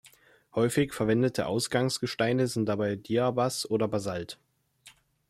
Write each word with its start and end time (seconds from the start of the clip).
Häufig 0.55 0.93
verwendete 0.95 1.45
Ausgangsgesteine 1.45 2.47
sind 2.47 2.65
dabei 2.65 2.95
Diabas 2.95 3.69
oder 3.69 3.87
Basalt. 3.87 4.39